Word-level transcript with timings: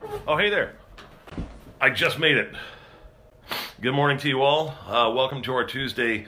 Oh, 0.00 0.36
hey 0.36 0.48
there. 0.48 0.76
I 1.80 1.90
just 1.90 2.20
made 2.20 2.36
it. 2.36 2.54
Good 3.80 3.94
morning 3.94 4.18
to 4.18 4.28
you 4.28 4.42
all. 4.42 4.68
Uh, 4.86 5.12
welcome 5.12 5.42
to 5.42 5.52
our 5.54 5.64
Tuesday 5.64 6.26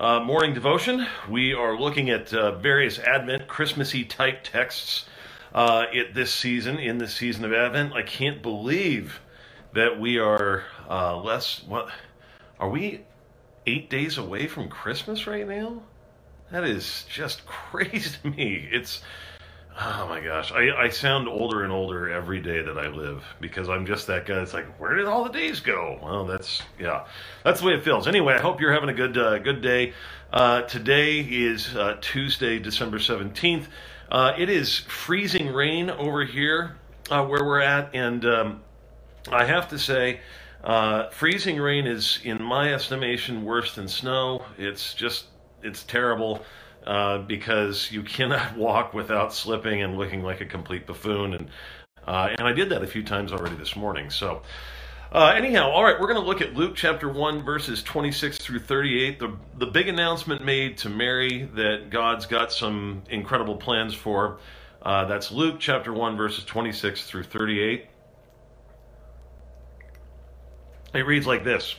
uh, 0.00 0.20
morning 0.20 0.54
devotion. 0.54 1.06
We 1.30 1.54
are 1.54 1.78
looking 1.78 2.10
at 2.10 2.34
uh, 2.34 2.58
various 2.58 2.98
Advent, 2.98 3.46
Christmassy 3.46 4.04
type 4.04 4.42
texts 4.42 5.04
uh, 5.54 5.86
it, 5.92 6.14
this 6.14 6.32
season, 6.32 6.78
in 6.78 6.98
this 6.98 7.14
season 7.14 7.44
of 7.44 7.52
Advent. 7.52 7.92
I 7.92 8.02
can't 8.02 8.42
believe 8.42 9.20
that 9.72 10.00
we 10.00 10.18
are 10.18 10.64
uh, 10.90 11.16
less, 11.16 11.62
what, 11.62 11.88
are 12.58 12.68
we 12.68 13.04
eight 13.66 13.88
days 13.88 14.18
away 14.18 14.48
from 14.48 14.68
Christmas 14.68 15.28
right 15.28 15.46
now? 15.46 15.82
That 16.50 16.64
is 16.64 17.04
just 17.08 17.46
crazy 17.46 18.10
to 18.22 18.30
me. 18.30 18.68
It's 18.72 19.00
Oh 19.78 20.06
my 20.08 20.20
gosh, 20.20 20.52
I, 20.52 20.84
I 20.84 20.88
sound 20.88 21.28
older 21.28 21.62
and 21.62 21.70
older 21.70 22.08
every 22.08 22.40
day 22.40 22.62
that 22.62 22.78
I 22.78 22.88
live 22.88 23.22
because 23.40 23.68
I'm 23.68 23.84
just 23.84 24.06
that 24.06 24.24
guy. 24.24 24.40
It's 24.40 24.54
like, 24.54 24.64
where 24.80 24.94
did 24.94 25.04
all 25.04 25.22
the 25.22 25.30
days 25.30 25.60
go? 25.60 25.98
Well, 26.02 26.24
that's 26.24 26.62
yeah, 26.80 27.04
that's 27.44 27.60
the 27.60 27.66
way 27.66 27.74
it 27.74 27.84
feels. 27.84 28.08
Anyway, 28.08 28.32
I 28.32 28.40
hope 28.40 28.58
you're 28.58 28.72
having 28.72 28.88
a 28.88 28.94
good 28.94 29.18
uh, 29.18 29.38
good 29.38 29.60
day. 29.60 29.92
Uh, 30.32 30.62
today 30.62 31.20
is 31.20 31.76
uh, 31.76 31.98
Tuesday, 32.00 32.58
December 32.58 32.98
seventeenth. 32.98 33.68
Uh, 34.10 34.32
it 34.38 34.48
is 34.48 34.78
freezing 34.78 35.52
rain 35.52 35.90
over 35.90 36.24
here 36.24 36.76
uh, 37.10 37.26
where 37.26 37.44
we're 37.44 37.60
at, 37.60 37.94
and 37.94 38.24
um, 38.24 38.62
I 39.30 39.44
have 39.44 39.68
to 39.68 39.78
say, 39.78 40.20
uh, 40.64 41.10
freezing 41.10 41.60
rain 41.60 41.86
is, 41.86 42.20
in 42.24 42.42
my 42.42 42.72
estimation, 42.72 43.44
worse 43.44 43.74
than 43.74 43.88
snow. 43.88 44.42
It's 44.56 44.94
just 44.94 45.26
it's 45.62 45.82
terrible 45.82 46.42
uh, 46.86 47.18
because 47.18 47.90
you 47.90 48.02
cannot 48.02 48.56
walk 48.58 48.94
without 48.94 49.34
slipping 49.34 49.82
and 49.82 49.98
looking 49.98 50.22
like 50.22 50.40
a 50.40 50.46
complete 50.46 50.86
buffoon. 50.86 51.34
And 51.34 51.48
uh, 52.06 52.28
and 52.38 52.46
I 52.46 52.52
did 52.52 52.68
that 52.70 52.82
a 52.82 52.86
few 52.86 53.02
times 53.02 53.32
already 53.32 53.56
this 53.56 53.76
morning. 53.76 54.10
So. 54.10 54.42
Uh, 55.12 55.32
anyhow, 55.36 55.70
all 55.70 55.84
right, 55.84 55.98
we're 56.00 56.08
going 56.08 56.20
to 56.20 56.26
look 56.26 56.42
at 56.42 56.54
Luke 56.54 56.74
chapter 56.74 57.08
1, 57.08 57.44
verses 57.44 57.80
26 57.84 58.38
through 58.38 58.58
38. 58.58 59.20
The, 59.20 59.36
the 59.56 59.66
big 59.66 59.86
announcement 59.86 60.44
made 60.44 60.78
to 60.78 60.88
Mary 60.88 61.48
that 61.54 61.90
God's 61.90 62.26
got 62.26 62.52
some 62.52 63.02
incredible 63.08 63.56
plans 63.56 63.94
for. 63.94 64.40
Uh, 64.82 65.04
that's 65.04 65.30
Luke 65.30 65.56
chapter 65.60 65.92
1, 65.92 66.16
verses 66.16 66.44
26 66.44 67.06
through 67.06 67.22
38. 67.22 67.86
It 70.92 71.06
reads 71.06 71.26
like 71.26 71.44
this 71.44 71.76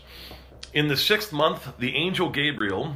In 0.74 0.88
the 0.88 0.98
sixth 0.98 1.34
month, 1.34 1.68
the 1.80 1.96
angel 1.96 2.30
Gabriel 2.30 2.96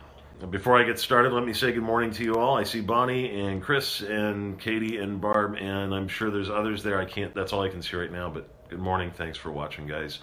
Before 0.49 0.75
I 0.75 0.83
get 0.83 0.97
started, 0.97 1.33
let 1.33 1.45
me 1.45 1.53
say 1.53 1.71
good 1.71 1.83
morning 1.83 2.09
to 2.11 2.23
you 2.23 2.35
all. 2.35 2.57
I 2.57 2.63
see 2.63 2.81
Bonnie 2.81 3.41
and 3.41 3.61
Chris 3.61 4.01
and 4.01 4.59
Katie 4.59 4.97
and 4.97 5.21
Barb, 5.21 5.55
and 5.59 5.93
I'm 5.93 6.07
sure 6.07 6.31
there's 6.31 6.49
others 6.49 6.81
there. 6.81 6.99
I 6.99 7.05
can't, 7.05 7.35
that's 7.35 7.53
all 7.53 7.61
I 7.61 7.69
can 7.69 7.83
see 7.83 7.95
right 7.95 8.11
now, 8.11 8.27
but 8.27 8.49
good 8.67 8.79
morning. 8.79 9.11
Thanks 9.11 9.37
for 9.37 9.51
watching, 9.51 9.85
guys. 9.85 10.17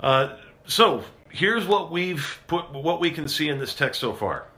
Uh, 0.00 0.36
so, 0.66 1.02
here's 1.30 1.66
what 1.66 1.90
we've 1.90 2.40
put, 2.46 2.72
what 2.72 3.00
we 3.00 3.10
can 3.10 3.26
see 3.26 3.48
in 3.48 3.58
this 3.58 3.74
text 3.74 4.00
so 4.00 4.12
far. 4.12 4.48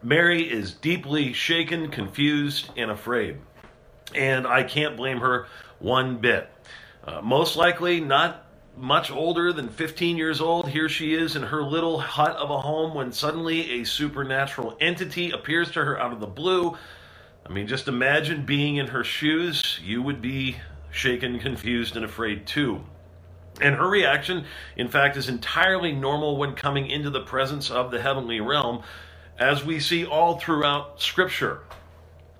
Mary 0.00 0.42
is 0.48 0.72
deeply 0.72 1.32
shaken, 1.32 1.90
confused, 1.90 2.70
and 2.76 2.92
afraid. 2.92 3.38
And 4.14 4.46
I 4.46 4.62
can't 4.62 4.96
blame 4.96 5.18
her 5.18 5.48
one 5.80 6.18
bit. 6.18 6.48
Uh, 7.02 7.20
most 7.20 7.56
likely 7.56 8.00
not 8.00 8.46
much 8.76 9.10
older 9.10 9.52
than 9.52 9.68
15 9.68 10.16
years 10.16 10.40
old. 10.40 10.68
Here 10.68 10.88
she 10.88 11.14
is 11.14 11.36
in 11.36 11.42
her 11.42 11.62
little 11.62 12.00
hut 12.00 12.36
of 12.36 12.50
a 12.50 12.60
home 12.60 12.94
when 12.94 13.12
suddenly 13.12 13.80
a 13.80 13.84
supernatural 13.84 14.76
entity 14.80 15.30
appears 15.30 15.70
to 15.72 15.84
her 15.84 16.00
out 16.00 16.12
of 16.12 16.20
the 16.20 16.26
blue. 16.26 16.76
I 17.46 17.52
mean, 17.52 17.66
just 17.66 17.88
imagine 17.88 18.46
being 18.46 18.76
in 18.76 18.88
her 18.88 19.04
shoes. 19.04 19.80
You 19.82 20.02
would 20.02 20.22
be 20.22 20.56
shaken, 20.90 21.38
confused, 21.38 21.96
and 21.96 22.04
afraid 22.04 22.46
too. 22.46 22.84
And 23.60 23.74
her 23.74 23.88
reaction, 23.88 24.44
in 24.76 24.88
fact, 24.88 25.16
is 25.16 25.28
entirely 25.28 25.92
normal 25.92 26.36
when 26.36 26.54
coming 26.54 26.88
into 26.88 27.10
the 27.10 27.20
presence 27.20 27.70
of 27.70 27.90
the 27.90 28.00
heavenly 28.00 28.40
realm, 28.40 28.82
as 29.38 29.64
we 29.64 29.80
see 29.80 30.06
all 30.06 30.38
throughout 30.38 31.00
Scripture. 31.00 31.60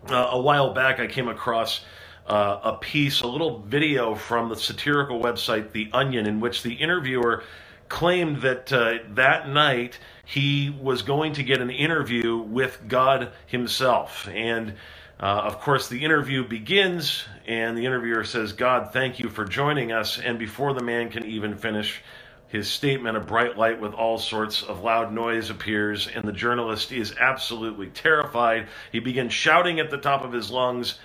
Uh, 0.08 0.28
a 0.30 0.40
while 0.40 0.72
back, 0.72 0.98
I 0.98 1.06
came 1.06 1.28
across 1.28 1.84
uh, 2.30 2.60
a 2.62 2.76
piece, 2.78 3.22
a 3.22 3.26
little 3.26 3.58
video 3.58 4.14
from 4.14 4.48
the 4.48 4.56
satirical 4.56 5.20
website 5.20 5.72
The 5.72 5.90
Onion, 5.92 6.26
in 6.26 6.38
which 6.38 6.62
the 6.62 6.74
interviewer 6.74 7.42
claimed 7.88 8.42
that 8.42 8.72
uh, 8.72 8.98
that 9.14 9.48
night 9.48 9.98
he 10.24 10.70
was 10.80 11.02
going 11.02 11.32
to 11.34 11.42
get 11.42 11.60
an 11.60 11.70
interview 11.70 12.36
with 12.38 12.82
God 12.86 13.32
Himself. 13.48 14.28
And 14.28 14.74
uh, 15.18 15.42
of 15.44 15.60
course, 15.60 15.88
the 15.88 16.04
interview 16.04 16.46
begins, 16.46 17.24
and 17.48 17.76
the 17.76 17.84
interviewer 17.84 18.22
says, 18.22 18.52
God, 18.52 18.92
thank 18.92 19.18
you 19.18 19.28
for 19.28 19.44
joining 19.44 19.90
us. 19.90 20.20
And 20.20 20.38
before 20.38 20.72
the 20.72 20.84
man 20.84 21.10
can 21.10 21.26
even 21.26 21.56
finish 21.56 22.00
his 22.46 22.68
statement, 22.68 23.16
a 23.16 23.20
bright 23.20 23.58
light 23.58 23.80
with 23.80 23.92
all 23.92 24.18
sorts 24.18 24.62
of 24.62 24.84
loud 24.84 25.12
noise 25.12 25.50
appears, 25.50 26.08
and 26.08 26.24
the 26.24 26.32
journalist 26.32 26.92
is 26.92 27.12
absolutely 27.18 27.88
terrified. 27.88 28.68
He 28.92 29.00
begins 29.00 29.32
shouting 29.32 29.80
at 29.80 29.90
the 29.90 29.98
top 29.98 30.24
of 30.24 30.32
his 30.32 30.50
lungs, 30.50 30.98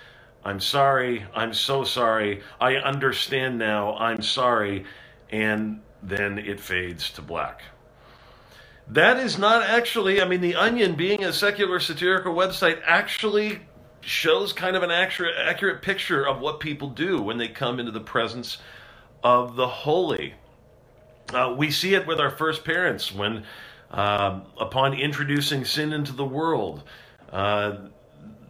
I'm 0.46 0.60
sorry. 0.60 1.26
I'm 1.34 1.54
so 1.54 1.84
sorry. 1.84 2.44
I 2.62 2.76
understand 2.76 3.58
now. 3.58 3.98
I'm 3.98 4.22
sorry. 4.22 4.86
And 5.32 5.82
then 6.04 6.38
it 6.38 6.59
fades 6.59 7.09
to 7.14 7.24
black. 7.24 7.64
That 8.88 9.18
is 9.18 9.40
not 9.40 9.64
actually, 9.64 10.22
I 10.22 10.28
mean, 10.28 10.42
The 10.42 10.53
Onion, 10.53 10.94
being 10.94 11.24
a 11.24 11.34
secular 11.34 11.80
satirical 11.80 12.36
website, 12.36 12.80
actually 12.86 13.62
shows 14.02 14.53
kind 14.53 14.76
of 14.76 14.84
an 14.84 14.92
accurate, 14.92 15.34
accurate 15.36 15.82
picture 15.82 16.28
of 16.28 16.40
what 16.40 16.59
people 16.59 16.90
do 16.90 17.20
when 17.20 17.40
they 17.40 17.48
come 17.48 17.80
into 17.80 17.91
the 17.91 18.00
presence 18.00 18.59
of 19.24 19.56
the 19.56 19.68
holy. 19.68 20.36
Uh, 21.34 21.56
we 21.58 21.72
see 21.72 21.96
it 21.96 22.06
with 22.06 22.20
our 22.20 22.30
first 22.30 22.64
parents 22.64 23.12
when, 23.12 23.44
uh, 23.90 24.41
upon 24.59 24.94
introducing 24.94 25.66
sin 25.66 25.91
into 25.91 26.12
the 26.12 26.24
world, 26.24 26.84
uh, 27.32 27.78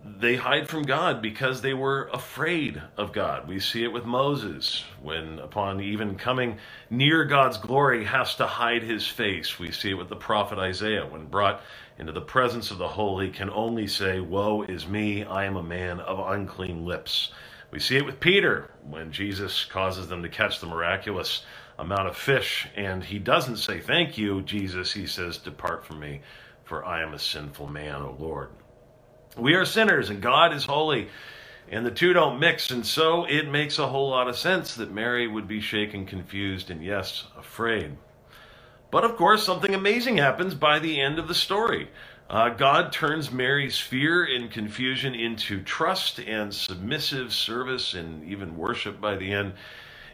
they 0.07 0.35
hide 0.35 0.69
from 0.69 0.83
God 0.83 1.19
because 1.19 1.61
they 1.61 1.73
were 1.73 2.09
afraid 2.13 2.79
of 2.95 3.11
God. 3.11 3.47
We 3.47 3.59
see 3.59 3.83
it 3.83 3.91
with 3.91 4.05
Moses 4.05 4.83
when, 5.01 5.39
upon 5.39 5.81
even 5.81 6.15
coming 6.15 6.59
near 6.91 7.25
God's 7.25 7.57
glory, 7.57 8.05
has 8.05 8.35
to 8.35 8.45
hide 8.45 8.83
his 8.83 9.07
face. 9.07 9.57
We 9.57 9.71
see 9.71 9.89
it 9.89 9.95
with 9.95 10.09
the 10.09 10.15
prophet 10.15 10.59
Isaiah 10.59 11.07
when 11.07 11.25
brought 11.25 11.61
into 11.97 12.11
the 12.11 12.21
presence 12.21 12.69
of 12.69 12.77
the 12.77 12.87
holy 12.87 13.31
can 13.31 13.49
only 13.49 13.87
say, 13.87 14.19
Woe 14.19 14.61
is 14.61 14.87
me, 14.87 15.23
I 15.23 15.45
am 15.45 15.55
a 15.55 15.63
man 15.63 15.99
of 15.99 16.19
unclean 16.19 16.85
lips. 16.85 17.31
We 17.71 17.79
see 17.79 17.97
it 17.97 18.05
with 18.05 18.19
Peter 18.19 18.69
when 18.87 19.11
Jesus 19.11 19.65
causes 19.65 20.07
them 20.07 20.21
to 20.21 20.29
catch 20.29 20.59
the 20.59 20.67
miraculous 20.67 21.43
amount 21.79 22.07
of 22.07 22.15
fish, 22.15 22.67
and 22.75 23.03
he 23.03 23.17
doesn't 23.17 23.57
say, 23.57 23.79
Thank 23.79 24.19
you, 24.19 24.43
Jesus. 24.43 24.93
He 24.93 25.07
says, 25.07 25.39
Depart 25.39 25.83
from 25.83 25.99
me, 25.99 26.21
for 26.63 26.85
I 26.85 27.01
am 27.01 27.15
a 27.15 27.19
sinful 27.19 27.69
man, 27.69 28.03
O 28.03 28.15
Lord. 28.19 28.49
We 29.37 29.55
are 29.55 29.65
sinners, 29.65 30.09
and 30.09 30.21
God 30.21 30.53
is 30.53 30.63
holy, 30.63 31.09
and 31.69 31.85
the 31.85 31.91
two 31.91 32.13
don't 32.13 32.39
mix, 32.39 32.71
and 32.71 32.85
so 32.85 33.25
it 33.25 33.49
makes 33.49 33.79
a 33.79 33.87
whole 33.87 34.09
lot 34.09 34.29
of 34.29 34.37
sense 34.37 34.75
that 34.75 34.91
Mary 34.91 35.27
would 35.27 35.47
be 35.47 35.59
shaken, 35.59 36.05
confused, 36.05 36.71
and 36.71 36.83
yes, 36.83 37.25
afraid. 37.37 37.97
But 38.91 39.03
of 39.03 39.17
course, 39.17 39.45
something 39.45 39.75
amazing 39.75 40.17
happens 40.17 40.55
by 40.55 40.79
the 40.79 41.01
end 41.01 41.19
of 41.19 41.27
the 41.27 41.35
story. 41.35 41.89
Uh, 42.29 42.49
God 42.49 42.93
turns 42.93 43.29
Mary's 43.29 43.77
fear 43.77 44.23
and 44.23 44.49
confusion 44.49 45.13
into 45.13 45.61
trust 45.61 46.19
and 46.19 46.53
submissive 46.53 47.33
service 47.33 47.93
and 47.93 48.23
even 48.23 48.57
worship 48.57 49.01
by 49.01 49.17
the 49.17 49.31
end. 49.33 49.53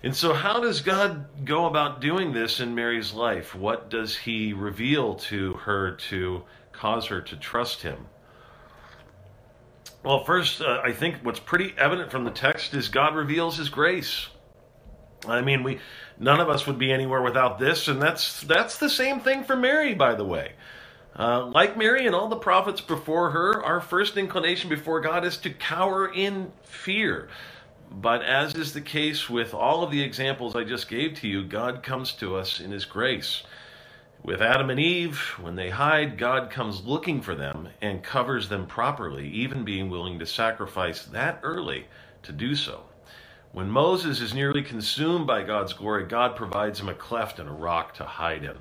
And 0.03 0.15
so, 0.15 0.33
how 0.33 0.59
does 0.59 0.81
God 0.81 1.45
go 1.45 1.67
about 1.67 2.01
doing 2.01 2.33
this 2.33 2.59
in 2.59 2.73
Mary's 2.73 3.13
life? 3.13 3.53
What 3.53 3.91
does 3.91 4.17
He 4.17 4.51
reveal 4.51 5.13
to 5.15 5.53
her 5.53 5.91
to 6.09 6.41
cause 6.71 7.05
her 7.05 7.21
to 7.21 7.35
trust 7.37 7.83
Him? 7.83 8.07
Well, 10.03 10.23
first, 10.23 10.61
uh, 10.61 10.81
I 10.83 10.93
think 10.93 11.17
what's 11.21 11.39
pretty 11.39 11.75
evident 11.77 12.09
from 12.09 12.23
the 12.23 12.31
text 12.31 12.73
is 12.73 12.89
God 12.89 13.15
reveals 13.15 13.57
His 13.57 13.69
grace. 13.69 14.27
I 15.27 15.41
mean, 15.41 15.61
we 15.63 15.79
none 16.17 16.39
of 16.39 16.49
us 16.49 16.65
would 16.65 16.79
be 16.79 16.91
anywhere 16.91 17.21
without 17.21 17.59
this, 17.59 17.87
and 17.87 18.01
that's 18.01 18.41
that's 18.41 18.77
the 18.77 18.89
same 18.89 19.19
thing 19.19 19.43
for 19.43 19.55
Mary, 19.55 19.93
by 19.93 20.15
the 20.15 20.25
way. 20.25 20.53
Uh, 21.17 21.45
like 21.47 21.77
Mary 21.77 22.07
and 22.07 22.15
all 22.15 22.29
the 22.29 22.35
prophets 22.35 22.81
before 22.81 23.31
her, 23.31 23.63
our 23.63 23.81
first 23.81 24.17
inclination 24.17 24.69
before 24.69 25.01
God 25.01 25.25
is 25.25 25.37
to 25.37 25.51
cower 25.51 26.11
in 26.11 26.51
fear. 26.63 27.29
But 27.91 28.23
as 28.23 28.55
is 28.55 28.73
the 28.73 28.81
case 28.81 29.29
with 29.29 29.53
all 29.53 29.83
of 29.83 29.91
the 29.91 30.01
examples 30.01 30.55
I 30.55 30.63
just 30.63 30.87
gave 30.87 31.15
to 31.15 31.27
you, 31.27 31.43
God 31.43 31.83
comes 31.83 32.13
to 32.13 32.35
us 32.37 32.59
in 32.59 32.71
His 32.71 32.85
grace. 32.85 33.43
With 34.23 34.39
Adam 34.39 34.69
and 34.69 34.79
Eve, 34.79 35.17
when 35.41 35.55
they 35.55 35.71
hide, 35.71 36.19
God 36.19 36.51
comes 36.51 36.85
looking 36.85 37.21
for 37.21 37.33
them 37.33 37.69
and 37.81 38.03
covers 38.03 38.49
them 38.49 38.67
properly, 38.67 39.27
even 39.29 39.65
being 39.65 39.89
willing 39.89 40.19
to 40.19 40.27
sacrifice 40.27 41.05
that 41.05 41.39
early 41.41 41.87
to 42.21 42.31
do 42.31 42.53
so. 42.53 42.83
When 43.51 43.71
Moses 43.71 44.21
is 44.21 44.35
nearly 44.35 44.61
consumed 44.61 45.25
by 45.25 45.41
God's 45.41 45.73
glory, 45.73 46.05
God 46.05 46.35
provides 46.35 46.79
him 46.79 46.87
a 46.87 46.93
cleft 46.93 47.39
and 47.39 47.49
a 47.49 47.51
rock 47.51 47.95
to 47.95 48.05
hide 48.05 48.43
him. 48.43 48.59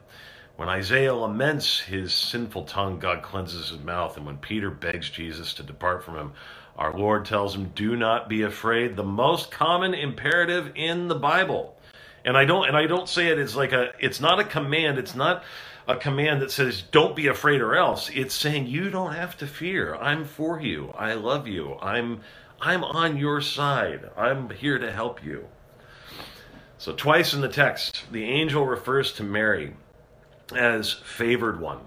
When 0.56 0.70
Isaiah 0.70 1.14
laments 1.14 1.78
his 1.78 2.14
sinful 2.14 2.64
tongue, 2.64 2.98
God 2.98 3.22
cleanses 3.22 3.68
his 3.68 3.80
mouth. 3.80 4.16
And 4.16 4.24
when 4.24 4.38
Peter 4.38 4.70
begs 4.70 5.10
Jesus 5.10 5.52
to 5.54 5.62
depart 5.62 6.02
from 6.04 6.16
him, 6.16 6.32
our 6.76 6.96
Lord 6.96 7.26
tells 7.26 7.54
him, 7.54 7.70
Do 7.74 7.96
not 7.96 8.30
be 8.30 8.42
afraid. 8.42 8.96
The 8.96 9.04
most 9.04 9.50
common 9.50 9.92
imperative 9.92 10.72
in 10.74 11.08
the 11.08 11.14
Bible. 11.14 11.76
And 12.24 12.36
I 12.36 12.44
don't 12.44 12.66
and 12.68 12.76
I 12.76 12.86
don't 12.86 13.08
say 13.08 13.28
it 13.28 13.38
as 13.38 13.56
like 13.56 13.72
a 13.72 13.92
it's 13.98 14.20
not 14.20 14.40
a 14.40 14.44
command, 14.44 14.98
it's 14.98 15.14
not 15.14 15.42
a 15.88 15.96
command 15.96 16.42
that 16.42 16.50
says 16.50 16.82
don't 16.82 17.16
be 17.16 17.26
afraid 17.26 17.60
or 17.60 17.76
else. 17.76 18.10
It's 18.10 18.34
saying 18.34 18.66
you 18.66 18.90
don't 18.90 19.14
have 19.14 19.36
to 19.38 19.46
fear. 19.46 19.94
I'm 19.96 20.24
for 20.24 20.60
you. 20.60 20.92
I 20.96 21.14
love 21.14 21.48
you. 21.48 21.76
I'm 21.80 22.20
I'm 22.60 22.84
on 22.84 23.16
your 23.16 23.40
side. 23.40 24.10
I'm 24.16 24.50
here 24.50 24.78
to 24.78 24.92
help 24.92 25.24
you. 25.24 25.46
So 26.78 26.94
twice 26.94 27.34
in 27.34 27.40
the 27.40 27.48
text, 27.48 28.04
the 28.10 28.24
angel 28.24 28.66
refers 28.66 29.12
to 29.14 29.22
Mary 29.22 29.74
as 30.54 30.92
favored 30.92 31.60
one. 31.60 31.80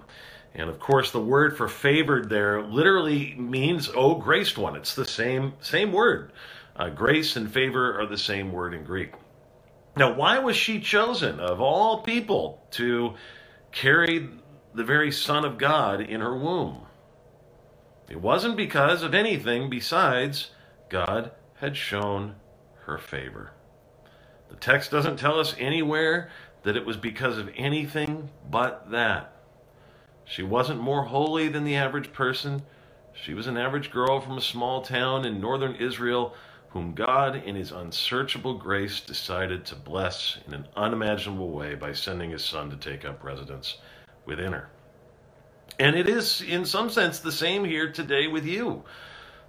And 0.54 0.70
of 0.70 0.78
course, 0.78 1.10
the 1.10 1.20
word 1.20 1.56
for 1.56 1.68
favored 1.68 2.28
there 2.28 2.62
literally 2.62 3.34
means 3.36 3.90
oh 3.94 4.16
graced 4.16 4.58
one. 4.58 4.76
It's 4.76 4.94
the 4.94 5.04
same 5.04 5.54
same 5.60 5.92
word. 5.92 6.32
Uh, 6.76 6.90
grace 6.90 7.36
and 7.36 7.52
favor 7.52 8.00
are 8.00 8.06
the 8.06 8.18
same 8.18 8.52
word 8.52 8.74
in 8.74 8.84
Greek. 8.84 9.12
Now, 9.96 10.12
why 10.12 10.40
was 10.40 10.56
she 10.56 10.80
chosen 10.80 11.38
of 11.38 11.60
all 11.60 12.02
people 12.02 12.66
to 12.72 13.14
carry 13.70 14.28
the 14.74 14.84
very 14.84 15.12
Son 15.12 15.44
of 15.44 15.58
God 15.58 16.00
in 16.00 16.20
her 16.20 16.36
womb? 16.36 16.86
It 18.08 18.20
wasn't 18.20 18.56
because 18.56 19.02
of 19.02 19.14
anything 19.14 19.70
besides 19.70 20.50
God 20.88 21.30
had 21.56 21.76
shown 21.76 22.34
her 22.86 22.98
favor. 22.98 23.52
The 24.50 24.56
text 24.56 24.90
doesn't 24.90 25.16
tell 25.16 25.38
us 25.38 25.54
anywhere 25.58 26.30
that 26.64 26.76
it 26.76 26.84
was 26.84 26.96
because 26.96 27.38
of 27.38 27.50
anything 27.56 28.30
but 28.50 28.90
that. 28.90 29.32
She 30.24 30.42
wasn't 30.42 30.80
more 30.80 31.04
holy 31.04 31.48
than 31.48 31.64
the 31.64 31.76
average 31.76 32.12
person. 32.12 32.62
She 33.12 33.34
was 33.34 33.46
an 33.46 33.56
average 33.56 33.90
girl 33.90 34.20
from 34.20 34.36
a 34.38 34.42
small 34.42 34.82
town 34.82 35.24
in 35.24 35.40
northern 35.40 35.76
Israel 35.76 36.34
whom 36.74 36.92
God, 36.92 37.36
in 37.36 37.54
his 37.54 37.70
unsearchable 37.70 38.58
grace, 38.58 38.98
decided 38.98 39.64
to 39.66 39.76
bless 39.76 40.38
in 40.44 40.54
an 40.54 40.66
unimaginable 40.74 41.52
way 41.52 41.76
by 41.76 41.92
sending 41.92 42.30
his 42.30 42.44
son 42.44 42.68
to 42.68 42.76
take 42.76 43.04
up 43.04 43.22
residence 43.22 43.78
within 44.26 44.52
her. 44.52 44.68
And 45.78 45.94
it 45.94 46.08
is, 46.08 46.40
in 46.42 46.64
some 46.64 46.90
sense, 46.90 47.20
the 47.20 47.30
same 47.30 47.64
here 47.64 47.92
today 47.92 48.26
with 48.26 48.44
you. 48.44 48.82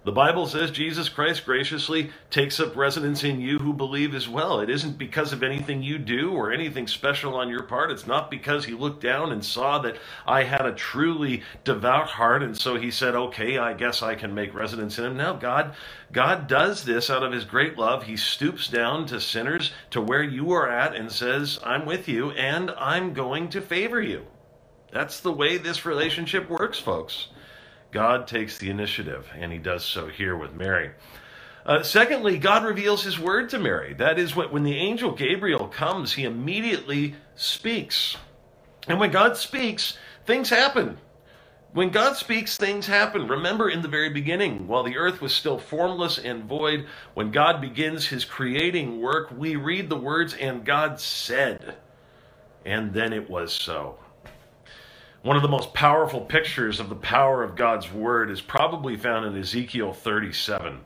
The 0.06 0.12
Bible 0.12 0.46
says 0.46 0.70
Jesus 0.70 1.08
Christ 1.08 1.44
graciously 1.44 2.12
takes 2.30 2.60
up 2.60 2.76
residence 2.76 3.24
in 3.24 3.40
you 3.40 3.58
who 3.58 3.72
believe 3.72 4.14
as 4.14 4.28
well. 4.28 4.60
It 4.60 4.70
isn't 4.70 4.98
because 4.98 5.32
of 5.32 5.42
anything 5.42 5.82
you 5.82 5.98
do 5.98 6.30
or 6.30 6.52
anything 6.52 6.86
special 6.86 7.34
on 7.34 7.48
your 7.48 7.64
part. 7.64 7.90
It's 7.90 8.06
not 8.06 8.30
because 8.30 8.64
he 8.64 8.72
looked 8.72 9.02
down 9.02 9.32
and 9.32 9.44
saw 9.44 9.80
that 9.80 9.96
I 10.24 10.44
had 10.44 10.64
a 10.64 10.74
truly 10.74 11.42
devout 11.64 12.06
heart 12.06 12.44
and 12.44 12.56
so 12.56 12.76
he 12.76 12.88
said, 12.88 13.16
"Okay, 13.16 13.58
I 13.58 13.72
guess 13.72 14.00
I 14.00 14.14
can 14.14 14.32
make 14.32 14.54
residence 14.54 14.96
in 14.96 15.06
him." 15.06 15.16
Now 15.16 15.32
God 15.32 15.74
God 16.12 16.46
does 16.46 16.84
this 16.84 17.10
out 17.10 17.24
of 17.24 17.32
his 17.32 17.44
great 17.44 17.76
love. 17.76 18.04
He 18.04 18.16
stoops 18.16 18.68
down 18.68 19.06
to 19.06 19.20
sinners 19.20 19.72
to 19.90 20.00
where 20.00 20.22
you 20.22 20.52
are 20.52 20.68
at 20.68 20.94
and 20.94 21.10
says, 21.10 21.58
"I'm 21.64 21.84
with 21.84 22.06
you 22.06 22.30
and 22.30 22.70
I'm 22.78 23.12
going 23.12 23.48
to 23.48 23.60
favor 23.60 24.00
you." 24.00 24.24
That's 24.92 25.18
the 25.18 25.32
way 25.32 25.56
this 25.56 25.84
relationship 25.84 26.48
works, 26.48 26.78
folks. 26.78 27.26
God 27.90 28.26
takes 28.26 28.58
the 28.58 28.70
initiative, 28.70 29.28
and 29.34 29.52
he 29.52 29.58
does 29.58 29.84
so 29.84 30.08
here 30.08 30.36
with 30.36 30.54
Mary. 30.54 30.90
Uh, 31.64 31.82
secondly, 31.82 32.38
God 32.38 32.64
reveals 32.64 33.02
his 33.02 33.18
word 33.18 33.48
to 33.50 33.58
Mary. 33.58 33.94
That 33.94 34.18
is, 34.18 34.36
when 34.36 34.62
the 34.62 34.76
angel 34.76 35.12
Gabriel 35.12 35.66
comes, 35.66 36.12
he 36.12 36.24
immediately 36.24 37.16
speaks. 37.34 38.16
And 38.86 39.00
when 39.00 39.10
God 39.10 39.36
speaks, 39.36 39.98
things 40.26 40.48
happen. 40.48 40.98
When 41.72 41.90
God 41.90 42.16
speaks, 42.16 42.56
things 42.56 42.86
happen. 42.86 43.26
Remember 43.28 43.68
in 43.68 43.82
the 43.82 43.88
very 43.88 44.08
beginning, 44.08 44.66
while 44.66 44.84
the 44.84 44.96
earth 44.96 45.20
was 45.20 45.34
still 45.34 45.58
formless 45.58 46.18
and 46.18 46.44
void, 46.44 46.86
when 47.14 47.32
God 47.32 47.60
begins 47.60 48.06
his 48.06 48.24
creating 48.24 49.00
work, 49.02 49.30
we 49.36 49.56
read 49.56 49.88
the 49.88 49.96
words, 49.96 50.34
and 50.34 50.64
God 50.64 51.00
said, 51.00 51.76
and 52.64 52.94
then 52.94 53.12
it 53.12 53.28
was 53.28 53.52
so. 53.52 53.98
One 55.26 55.34
of 55.34 55.42
the 55.42 55.48
most 55.48 55.74
powerful 55.74 56.20
pictures 56.20 56.78
of 56.78 56.88
the 56.88 56.94
power 56.94 57.42
of 57.42 57.56
God's 57.56 57.92
word 57.92 58.30
is 58.30 58.40
probably 58.40 58.96
found 58.96 59.26
in 59.26 59.36
Ezekiel 59.36 59.92
37. 59.92 60.78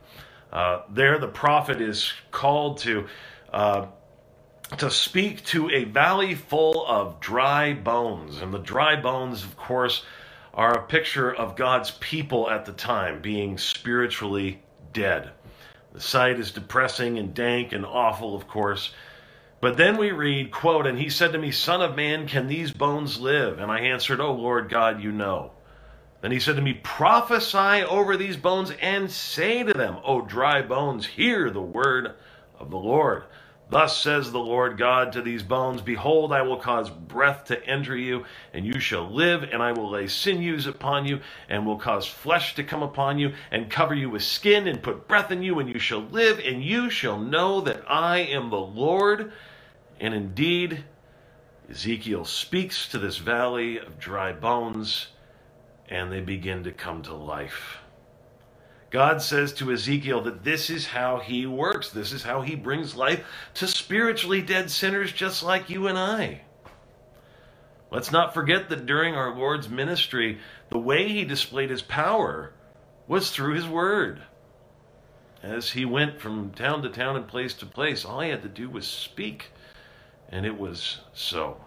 Uh, 0.51 0.81
there, 0.89 1.19
the 1.19 1.27
prophet 1.27 1.79
is 1.79 2.11
called 2.31 2.79
to 2.79 3.05
uh, 3.53 3.85
to 4.79 4.89
speak 4.89 5.45
to 5.45 5.69
a 5.69 5.83
valley 5.83 6.33
full 6.33 6.87
of 6.87 7.19
dry 7.19 7.75
bones, 7.75 8.41
and 8.41 8.51
the 8.51 8.57
dry 8.57 8.99
bones, 8.99 9.43
of 9.43 9.55
course, 9.57 10.03
are 10.55 10.73
a 10.75 10.87
picture 10.87 11.31
of 11.31 11.55
God's 11.55 11.91
people 11.91 12.49
at 12.49 12.65
the 12.65 12.73
time 12.73 13.21
being 13.21 13.59
spiritually 13.59 14.59
dead. 14.91 15.29
The 15.93 16.01
sight 16.01 16.39
is 16.39 16.49
depressing 16.49 17.19
and 17.19 17.35
dank 17.35 17.73
and 17.73 17.85
awful, 17.85 18.35
of 18.35 18.47
course. 18.47 18.91
But 19.61 19.77
then 19.77 19.97
we 19.97 20.11
read, 20.11 20.51
quote, 20.51 20.87
And 20.87 20.97
he 20.97 21.09
said 21.09 21.33
to 21.33 21.37
me, 21.37 21.51
Son 21.51 21.81
of 21.81 21.95
man, 21.95 22.27
can 22.27 22.47
these 22.47 22.71
bones 22.71 23.19
live? 23.19 23.59
And 23.59 23.71
I 23.71 23.81
answered, 23.81 24.19
Oh 24.19 24.33
Lord 24.33 24.69
God, 24.69 25.01
you 25.03 25.11
know. 25.11 25.51
Then 26.21 26.31
he 26.31 26.39
said 26.39 26.55
to 26.55 26.61
me, 26.63 26.73
Prophesy 26.73 27.83
over 27.83 28.17
these 28.17 28.37
bones 28.37 28.71
and 28.81 29.09
say 29.09 29.63
to 29.63 29.73
them, 29.73 29.97
O 30.03 30.21
dry 30.21 30.63
bones, 30.63 31.05
hear 31.05 31.51
the 31.51 31.61
word 31.61 32.15
of 32.59 32.71
the 32.71 32.77
Lord. 32.77 33.23
Thus 33.71 33.97
says 33.97 34.31
the 34.31 34.39
Lord 34.39 34.77
God 34.77 35.13
to 35.13 35.21
these 35.21 35.43
bones 35.43 35.81
Behold, 35.81 36.33
I 36.33 36.41
will 36.41 36.57
cause 36.57 36.89
breath 36.89 37.45
to 37.45 37.65
enter 37.65 37.95
you, 37.95 38.25
and 38.53 38.65
you 38.65 38.81
shall 38.81 39.09
live, 39.09 39.43
and 39.43 39.63
I 39.63 39.71
will 39.71 39.89
lay 39.89 40.07
sinews 40.07 40.67
upon 40.67 41.05
you, 41.05 41.21
and 41.47 41.65
will 41.65 41.77
cause 41.77 42.05
flesh 42.05 42.53
to 42.55 42.65
come 42.65 42.83
upon 42.83 43.17
you, 43.17 43.31
and 43.49 43.69
cover 43.69 43.95
you 43.95 44.09
with 44.09 44.23
skin, 44.23 44.67
and 44.67 44.83
put 44.83 45.07
breath 45.07 45.31
in 45.31 45.41
you, 45.41 45.59
and 45.59 45.69
you 45.69 45.79
shall 45.79 46.01
live, 46.01 46.39
and 46.39 46.61
you 46.61 46.89
shall 46.89 47.17
know 47.17 47.61
that 47.61 47.83
I 47.87 48.19
am 48.19 48.49
the 48.49 48.59
Lord. 48.59 49.31
And 50.01 50.15
indeed, 50.15 50.83
Ezekiel 51.69 52.25
speaks 52.25 52.87
to 52.89 52.97
this 52.97 53.17
valley 53.17 53.77
of 53.77 53.99
dry 53.99 54.33
bones, 54.33 55.09
and 55.87 56.11
they 56.11 56.21
begin 56.21 56.63
to 56.63 56.71
come 56.71 57.03
to 57.03 57.13
life. 57.13 57.77
God 58.89 59.21
says 59.21 59.53
to 59.53 59.71
Ezekiel 59.71 60.21
that 60.21 60.43
this 60.43 60.71
is 60.71 60.87
how 60.87 61.19
he 61.19 61.45
works. 61.45 61.91
This 61.91 62.11
is 62.11 62.23
how 62.23 62.41
he 62.41 62.55
brings 62.55 62.95
life 62.95 63.23
to 63.53 63.67
spiritually 63.67 64.41
dead 64.41 64.71
sinners 64.71 65.13
just 65.13 65.43
like 65.43 65.69
you 65.69 65.85
and 65.85 65.97
I. 65.97 66.41
Let's 67.91 68.11
not 68.11 68.33
forget 68.33 68.69
that 68.69 68.87
during 68.87 69.13
our 69.13 69.35
Lord's 69.35 69.69
ministry, 69.69 70.39
the 70.69 70.79
way 70.79 71.09
he 71.09 71.25
displayed 71.25 71.69
his 71.69 71.83
power 71.83 72.53
was 73.07 73.29
through 73.29 73.53
his 73.53 73.67
word. 73.67 74.23
As 75.43 75.71
he 75.71 75.85
went 75.85 76.19
from 76.19 76.51
town 76.51 76.81
to 76.81 76.89
town 76.89 77.15
and 77.15 77.27
place 77.27 77.53
to 77.55 77.67
place, 77.67 78.03
all 78.03 78.21
he 78.21 78.29
had 78.29 78.41
to 78.41 78.49
do 78.49 78.67
was 78.67 78.87
speak 78.87 79.51
And 80.31 80.45
it 80.45 80.57
was 80.57 80.99
so. 81.13 81.57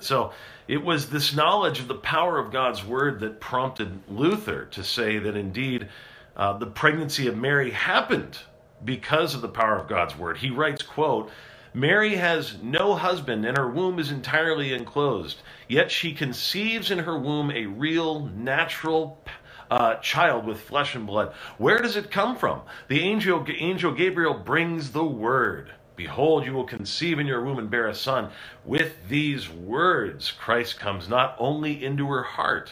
So 0.00 0.32
it 0.68 0.82
was 0.82 1.10
this 1.10 1.34
knowledge 1.34 1.80
of 1.80 1.88
the 1.88 1.94
power 1.94 2.38
of 2.38 2.52
God's 2.52 2.84
word 2.84 3.20
that 3.20 3.40
prompted 3.40 4.00
Luther 4.08 4.66
to 4.66 4.84
say 4.84 5.18
that 5.18 5.36
indeed 5.36 5.88
uh, 6.36 6.58
the 6.58 6.66
pregnancy 6.66 7.26
of 7.28 7.36
Mary 7.36 7.70
happened 7.70 8.38
because 8.84 9.34
of 9.34 9.40
the 9.40 9.48
power 9.48 9.76
of 9.76 9.88
God's 9.88 10.16
word. 10.16 10.36
He 10.38 10.50
writes, 10.50 10.82
quote, 10.82 11.30
Mary 11.72 12.16
has 12.16 12.56
no 12.62 12.94
husband 12.94 13.44
and 13.44 13.56
her 13.56 13.68
womb 13.68 13.98
is 13.98 14.10
entirely 14.10 14.72
enclosed, 14.72 15.42
yet 15.68 15.90
she 15.90 16.14
conceives 16.14 16.90
in 16.90 16.98
her 16.98 17.18
womb 17.18 17.50
a 17.50 17.66
real 17.66 18.26
natural 18.26 19.22
uh, 19.70 19.96
child 19.96 20.46
with 20.46 20.60
flesh 20.60 20.94
and 20.94 21.06
blood. 21.06 21.34
Where 21.58 21.78
does 21.78 21.96
it 21.96 22.10
come 22.10 22.36
from? 22.36 22.62
The 22.88 23.00
angel, 23.00 23.44
angel 23.58 23.92
Gabriel 23.92 24.34
brings 24.34 24.92
the 24.92 25.04
word. 25.04 25.72
Behold, 25.96 26.44
you 26.44 26.52
will 26.52 26.64
conceive 26.64 27.18
in 27.18 27.26
your 27.26 27.42
womb 27.44 27.58
and 27.58 27.70
bear 27.70 27.88
a 27.88 27.94
son. 27.94 28.30
With 28.64 29.08
these 29.08 29.48
words, 29.48 30.30
Christ 30.30 30.78
comes 30.78 31.08
not 31.08 31.34
only 31.38 31.84
into 31.84 32.06
her 32.08 32.22
heart, 32.22 32.70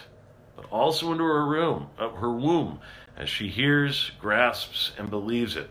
but 0.57 0.67
also 0.71 1.11
into 1.13 1.25
her 1.25 1.47
room, 1.47 1.89
uh, 1.99 2.11
her 2.11 2.31
womb, 2.31 2.81
as 3.17 3.31
she 3.31 3.49
hears, 3.49 4.13
grasps, 4.21 4.93
and 4.99 5.11
believes 5.11 5.57
it. 5.57 5.71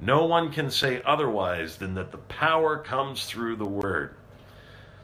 No 0.00 0.24
one 0.26 0.52
can 0.52 0.70
say 0.70 1.02
otherwise 1.04 1.76
than 1.76 1.94
that 1.94 2.12
the 2.12 2.18
power 2.18 2.78
comes 2.78 3.26
through 3.26 3.56
the 3.56 3.68
word. 3.68 4.14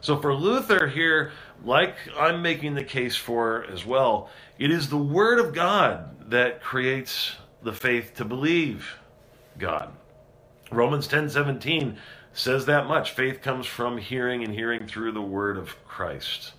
So 0.01 0.17
for 0.17 0.33
Luther 0.33 0.87
here, 0.87 1.31
like 1.63 1.95
I'm 2.17 2.41
making 2.41 2.75
the 2.75 2.83
case 2.83 3.15
for 3.15 3.65
as 3.65 3.85
well, 3.85 4.29
it 4.59 4.71
is 4.71 4.89
the 4.89 4.97
word 4.97 5.39
of 5.39 5.53
God 5.53 6.29
that 6.29 6.61
creates 6.61 7.35
the 7.63 7.73
faith 7.73 8.13
to 8.15 8.25
believe 8.25 8.95
God. 9.57 9.91
Romans 10.71 11.07
10:17 11.07 11.97
says 12.33 12.65
that 12.65 12.87
much. 12.87 13.11
Faith 13.11 13.41
comes 13.41 13.65
from 13.65 13.97
hearing 13.97 14.43
and 14.43 14.53
hearing 14.53 14.85
through 14.85 15.11
the 15.11 15.21
word 15.21 15.57
of 15.57 15.75
Christ. 15.87 16.53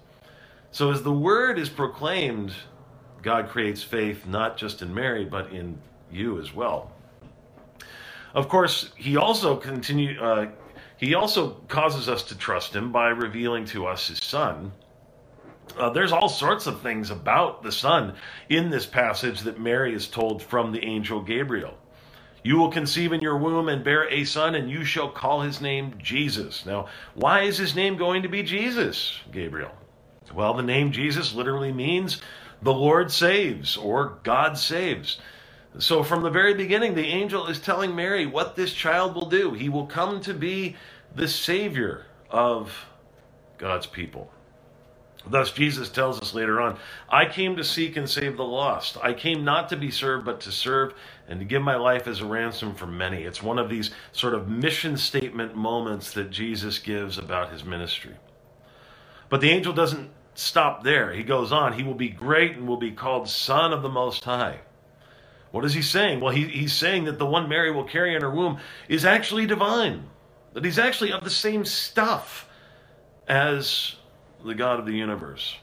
So 0.70 0.90
as 0.90 1.02
the 1.02 1.12
word 1.12 1.58
is 1.58 1.68
proclaimed, 1.68 2.52
God 3.22 3.48
creates 3.48 3.82
faith 3.82 4.26
not 4.26 4.56
just 4.56 4.82
in 4.82 4.94
Mary 4.94 5.24
but 5.24 5.50
in 5.52 5.78
you 6.10 6.40
as 6.40 6.54
well. 6.54 6.92
Of 8.34 8.48
course, 8.48 8.92
he 8.96 9.16
also 9.16 9.56
continue 9.56 10.20
uh, 10.20 10.48
he 10.96 11.14
also 11.14 11.50
causes 11.68 12.08
us 12.08 12.22
to 12.24 12.36
trust 12.36 12.74
him 12.74 12.90
by 12.90 13.08
revealing 13.08 13.64
to 13.66 13.86
us 13.86 14.08
his 14.08 14.18
son. 14.18 14.72
Uh, 15.78 15.90
there's 15.90 16.12
all 16.12 16.28
sorts 16.28 16.66
of 16.66 16.80
things 16.80 17.10
about 17.10 17.62
the 17.62 17.70
son 17.70 18.14
in 18.48 18.70
this 18.70 18.86
passage 18.86 19.42
that 19.42 19.60
Mary 19.60 19.94
is 19.94 20.08
told 20.08 20.42
from 20.42 20.72
the 20.72 20.84
angel 20.84 21.20
Gabriel. 21.22 21.78
You 22.42 22.57
will 22.57 22.71
conceive 22.71 23.12
in 23.12 23.21
your 23.21 23.37
womb 23.37 23.68
and 23.68 23.85
bear 23.85 24.09
a 24.09 24.25
son, 24.25 24.54
and 24.54 24.71
you 24.71 24.85
shall 24.85 25.11
call 25.11 25.42
his 25.42 25.61
name 25.61 25.95
Jesus. 25.99 26.64
Now, 26.64 26.87
why 27.14 27.42
is 27.42 27.59
his 27.59 27.75
name 27.75 27.97
going 27.97 28.23
to 28.23 28.28
be 28.28 28.42
Jesus, 28.42 29.18
Gabriel? 29.33 29.73
Well, 30.33 30.54
the 30.54 30.62
name 30.62 30.92
Jesus 30.92 31.35
literally 31.35 31.73
means 31.73 32.21
the 32.62 32.73
Lord 32.73 33.11
saves 33.11 33.76
or 33.76 34.18
God 34.23 34.59
saves. 34.59 35.18
So, 35.78 36.02
from 36.02 36.23
the 36.23 36.30
very 36.30 36.54
beginning, 36.54 36.95
the 36.95 37.07
angel 37.07 37.47
is 37.47 37.61
telling 37.61 37.95
Mary 37.95 38.26
what 38.26 38.57
this 38.57 38.73
child 38.73 39.14
will 39.14 39.28
do. 39.28 39.52
He 39.52 39.68
will 39.68 39.87
come 39.87 40.21
to 40.23 40.35
be 40.35 40.76
the 41.14 41.28
Savior 41.28 42.07
of 42.30 42.87
God's 43.59 43.87
people. 43.87 44.30
Thus, 45.30 45.52
Jesus 45.52 45.88
tells 45.88 46.20
us 46.20 46.35
later 46.35 46.61
on, 46.61 46.78
I 47.08 47.26
came 47.26 47.56
to 47.56 47.64
seek 47.64 47.97
and 47.97 48.08
save 48.08 48.37
the 48.37 48.44
lost. 48.44 48.97
I 49.02 49.12
came 49.12 49.44
not 49.44 49.68
to 49.70 49.76
be 49.76 49.90
served, 49.90 50.25
but 50.25 50.40
to 50.40 50.52
serve 50.52 50.94
and 51.28 51.40
to 51.40 51.44
give 51.44 51.62
my 51.62 51.76
life 51.76 52.06
as 52.06 52.20
a 52.20 52.26
ransom 52.26 52.75
for 52.75 52.87
many. 52.87 53.25
It's 53.25 53.42
one 53.42 53.58
of 53.58 53.68
these 53.68 53.90
sort 54.12 54.35
of 54.35 54.49
mission 54.49 54.97
statement 54.97 55.54
moments 55.54 56.12
that 56.12 56.30
Jesus 56.30 56.78
gives 56.78 57.18
about 57.18 57.52
his 57.52 57.64
ministry. 57.64 58.14
But 59.28 59.40
the 59.40 59.50
angel 59.50 59.73
doesn't 59.73 60.11
stop 60.35 60.85
there. 60.85 61.12
He 61.12 61.23
goes 61.23 61.52
on, 61.52 61.75
He 61.75 61.82
will 61.82 61.94
be 61.94 62.08
great 62.08 62.56
and 62.56 62.66
will 62.66 62.76
be 62.78 62.92
called 62.92 63.28
Son 63.28 63.73
of 63.73 63.82
the 63.82 63.88
Most 63.88 64.25
High. 64.25 64.61
What 65.50 65.64
is 65.64 65.75
he 65.75 65.82
saying? 65.82 66.20
Well, 66.20 66.32
he, 66.32 66.44
he's 66.44 66.73
saying 66.73 67.04
that 67.04 67.18
the 67.18 67.26
one 67.26 67.49
Mary 67.49 67.70
will 67.70 67.85
carry 67.85 68.14
in 68.14 68.23
her 68.23 68.30
womb 68.30 68.58
is 68.88 69.04
actually 69.04 69.47
divine, 69.47 70.08
that 70.52 70.64
he's 70.64 70.78
actually 70.78 71.12
of 71.12 71.25
the 71.25 71.30
same 71.30 71.64
stuff 71.64 72.49
as 73.26 73.97
the 74.45 74.54
God 74.54 74.78
of 74.80 74.87
the 74.87 74.92
universe. 74.92 75.57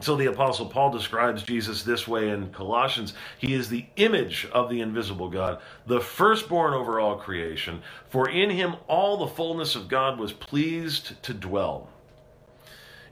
So 0.00 0.16
the 0.16 0.26
Apostle 0.26 0.66
Paul 0.66 0.90
describes 0.90 1.44
Jesus 1.44 1.84
this 1.84 2.08
way 2.08 2.30
in 2.30 2.50
Colossians 2.50 3.14
He 3.38 3.54
is 3.54 3.68
the 3.68 3.86
image 3.96 4.46
of 4.52 4.68
the 4.68 4.80
invisible 4.80 5.30
God, 5.30 5.60
the 5.86 6.00
firstborn 6.00 6.74
over 6.74 6.98
all 6.98 7.16
creation, 7.16 7.80
for 8.08 8.28
in 8.28 8.50
him 8.50 8.74
all 8.88 9.16
the 9.16 9.28
fullness 9.34 9.76
of 9.76 9.88
God 9.88 10.18
was 10.18 10.32
pleased 10.32 11.22
to 11.22 11.32
dwell. 11.32 11.88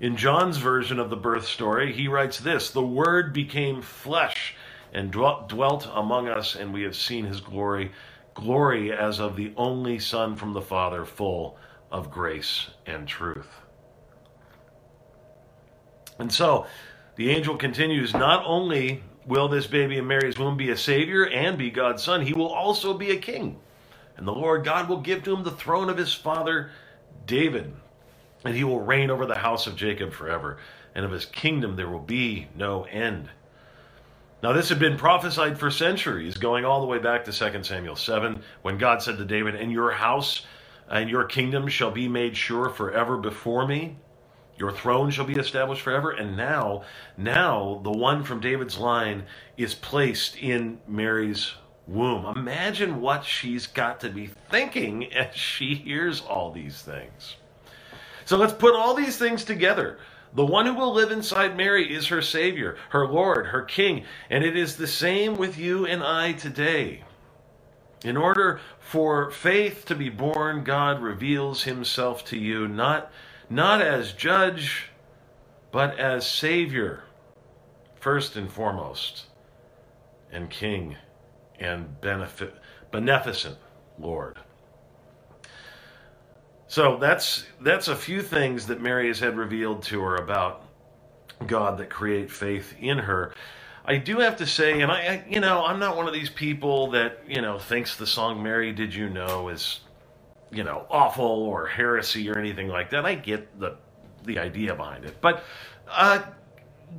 In 0.01 0.17
John's 0.17 0.57
version 0.57 0.99
of 0.99 1.11
the 1.11 1.17
birth 1.17 1.47
story, 1.47 1.93
he 1.93 2.09
writes 2.09 2.41
this 2.41 2.71
The 2.71 2.85
Word 2.85 3.33
became 3.33 3.81
flesh 3.81 4.57
and 4.93 5.13
dwelt 5.13 5.89
among 5.95 6.29
us, 6.29 6.57
and 6.57 6.75
we 6.75 6.83
have 6.83 6.97
seen 6.97 7.25
his 7.25 7.41
glory, 7.41 7.93
glory 8.35 8.93
as 8.93 9.21
of 9.21 9.37
the 9.37 9.53
only 9.57 10.01
Son 10.01 10.35
from 10.35 10.53
the 10.53 10.61
Father, 10.61 11.05
full 11.05 11.57
of 11.93 12.11
grace 12.11 12.71
and 12.85 13.07
truth. 13.07 13.62
And 16.23 16.33
so 16.33 16.67
the 17.17 17.31
angel 17.31 17.57
continues 17.57 18.14
not 18.14 18.45
only 18.47 19.02
will 19.26 19.49
this 19.49 19.67
baby 19.67 19.99
in 19.99 20.07
Mary's 20.07 20.38
womb 20.38 20.57
be 20.57 20.71
a 20.71 20.76
savior 20.76 21.26
and 21.26 21.59
be 21.59 21.69
God's 21.69 22.05
son, 22.05 22.25
he 22.25 22.33
will 22.33 22.47
also 22.47 22.95
be 22.95 23.11
a 23.11 23.17
king. 23.17 23.59
And 24.17 24.25
the 24.25 24.33
Lord 24.33 24.64
God 24.64 24.88
will 24.88 25.00
give 25.00 25.25
to 25.25 25.35
him 25.35 25.43
the 25.43 25.50
throne 25.50 25.91
of 25.91 25.97
his 25.97 26.14
father 26.14 26.71
David, 27.26 27.75
and 28.45 28.55
he 28.55 28.62
will 28.62 28.81
reign 28.81 29.11
over 29.11 29.26
the 29.26 29.35
house 29.35 29.67
of 29.67 29.75
Jacob 29.75 30.12
forever, 30.12 30.59
and 30.95 31.05
of 31.05 31.11
his 31.11 31.25
kingdom 31.25 31.75
there 31.75 31.88
will 31.88 31.99
be 31.99 32.47
no 32.55 32.85
end. 32.85 33.29
Now, 34.45 34.52
this 34.52 34.69
had 34.69 34.79
been 34.79 34.97
prophesied 34.97 35.59
for 35.59 35.73
centuries, 35.73 36.37
going 36.37 36.64
all 36.64 36.81
the 36.81 36.87
way 36.87 36.99
back 36.99 37.25
to 37.25 37.33
2 37.33 37.64
Samuel 37.64 37.97
7, 37.97 38.41
when 38.62 38.79
God 38.79 39.02
said 39.02 39.19
to 39.19 39.25
David, 39.25 39.57
And 39.57 39.73
your 39.73 39.91
house 39.91 40.47
and 40.88 41.11
your 41.11 41.25
kingdom 41.25 41.67
shall 41.67 41.91
be 41.91 42.07
made 42.07 42.37
sure 42.37 42.69
forever 42.69 43.17
before 43.17 43.67
me. 43.67 43.97
Your 44.59 44.73
throne 44.73 45.11
shall 45.11 45.25
be 45.25 45.35
established 45.35 45.83
forever. 45.83 46.11
And 46.11 46.37
now, 46.37 46.83
now 47.17 47.81
the 47.83 47.91
one 47.91 48.23
from 48.25 48.41
David's 48.41 48.79
line 48.79 49.25
is 49.57 49.75
placed 49.75 50.37
in 50.37 50.79
Mary's 50.87 51.53
womb. 51.87 52.27
Imagine 52.37 53.01
what 53.01 53.25
she's 53.25 53.67
got 53.67 54.01
to 54.01 54.09
be 54.09 54.31
thinking 54.51 55.13
as 55.13 55.35
she 55.35 55.75
hears 55.75 56.21
all 56.21 56.53
these 56.53 56.83
things. 56.83 57.37
So 58.25 58.37
let's 58.37 58.53
put 58.53 58.75
all 58.75 58.95
these 58.95 59.17
things 59.17 59.45
together. 59.45 59.99
The 60.35 60.47
one 60.47 60.65
who 60.65 60.75
will 60.75 60.95
live 60.95 61.11
inside 61.11 61.57
Mary 61.57 61.95
is 61.95 62.07
her 62.07 62.23
Savior, 62.23 62.77
her 62.91 63.07
Lord, 63.07 63.47
her 63.47 63.63
King. 63.63 64.05
And 64.31 64.45
it 64.45 64.57
is 64.57 64.77
the 64.77 64.87
same 64.87 65.37
with 65.37 65.59
you 65.59 65.85
and 65.85 66.03
I 66.03 66.33
today. 66.33 67.05
In 68.05 68.17
order 68.17 68.61
for 68.81 69.31
faith 69.31 69.85
to 69.87 69.95
be 69.95 70.09
born, 70.09 70.65
God 70.65 71.01
reveals 71.03 71.65
himself 71.65 72.25
to 72.27 72.39
you, 72.39 72.67
not 72.67 73.13
not 73.53 73.83
as 73.83 74.13
judge, 74.13 74.91
but 75.71 75.99
as 75.99 76.27
Savior, 76.27 77.05
first 78.01 78.37
and 78.37 78.51
foremost, 78.51 79.27
and 80.31 80.49
King 80.49 80.97
and 81.61 82.01
benefit, 82.01 82.55
beneficent 82.91 83.59
Lord. 83.99 84.39
So 86.67 86.97
that's 86.97 87.45
that's 87.61 87.89
a 87.89 87.97
few 87.97 88.23
things 88.23 88.67
that 88.69 88.81
Mary 88.81 89.09
has 89.09 89.21
had 89.21 89.37
revealed 89.37 89.83
to 89.85 90.01
her 90.01 90.17
about 90.17 90.65
God 91.47 91.77
that 91.79 91.91
create 91.91 92.31
faith 92.31 92.75
in 92.81 92.99
her. 92.99 93.35
I 93.85 93.99
do 93.99 94.21
have 94.21 94.37
to 94.37 94.47
say, 94.47 94.81
and 94.81 94.91
I, 94.91 94.97
I, 94.97 95.25
you 95.29 95.41
know, 95.41 95.65
I'm 95.65 95.79
not 95.79 95.97
one 95.97 96.07
of 96.07 96.15
these 96.15 96.31
people 96.31 96.93
that 96.93 97.25
you 97.29 97.43
know 97.43 97.59
thinks 97.59 97.97
the 97.97 98.07
song 98.07 98.43
"Mary 98.43 98.73
Did 98.73 98.95
You 98.95 99.11
Know" 99.11 99.51
is 99.51 99.81
you 100.53 100.65
know, 100.65 100.87
awful 100.91 101.25
or 101.25 101.67
heresy 101.67 102.31
or 102.31 102.39
anything 102.39 102.69
like 102.69 102.91
that. 102.91 103.05
I 103.07 103.15
get 103.15 103.59
the 103.59 103.77
the 104.25 104.39
idea 104.39 104.75
behind 104.75 105.05
it, 105.05 105.21
but 105.21 105.45
uh, 105.89 106.23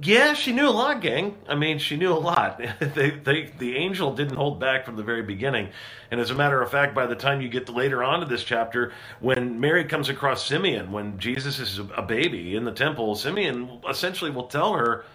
yeah, 0.01 0.33
she 0.33 0.51
knew 0.53 0.67
a 0.67 0.71
lot, 0.71 1.01
gang. 1.01 1.37
I 1.47 1.55
mean, 1.55 1.77
she 1.77 1.97
knew 1.97 2.11
a 2.11 2.15
lot. 2.17 2.57
they, 2.79 3.11
they, 3.11 3.51
the 3.59 3.75
angel 3.75 4.13
didn't 4.15 4.35
hold 4.35 4.59
back 4.59 4.85
from 4.85 4.95
the 4.95 5.03
very 5.03 5.21
beginning. 5.21 5.69
And 6.11 6.19
as 6.19 6.31
a 6.31 6.35
matter 6.35 6.61
of 6.61 6.71
fact, 6.71 6.95
by 6.95 7.05
the 7.05 7.15
time 7.15 7.41
you 7.41 7.49
get 7.49 7.69
later 7.69 8.03
on 8.03 8.19
to 8.21 8.25
this 8.25 8.43
chapter, 8.43 8.91
when 9.19 9.59
Mary 9.59 9.85
comes 9.85 10.09
across 10.09 10.45
Simeon, 10.45 10.91
when 10.91 11.19
Jesus 11.19 11.59
is 11.59 11.79
a 11.95 12.01
baby 12.01 12.55
in 12.55 12.63
the 12.63 12.71
temple, 12.71 13.15
Simeon 13.15 13.81
essentially 13.87 14.31
will 14.31 14.47
tell 14.47 14.73
her, 14.73 15.05